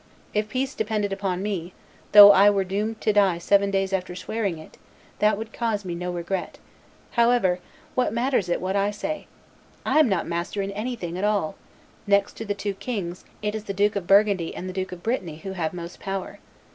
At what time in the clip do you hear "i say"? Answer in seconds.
8.75-9.27